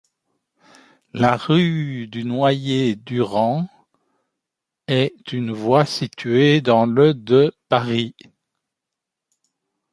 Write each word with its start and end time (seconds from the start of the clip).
La 1.13 1.37
rue 1.37 2.07
du 2.07 2.25
Noyer-Durand 2.25 3.69
est 4.87 5.31
une 5.31 5.51
voie 5.51 5.85
située 5.85 6.59
dans 6.59 6.87
le 6.87 7.13
de 7.13 7.53
Paris. 7.69 8.15